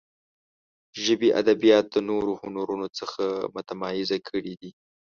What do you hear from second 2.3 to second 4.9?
هنرونو څخه متمایزه کړي دي.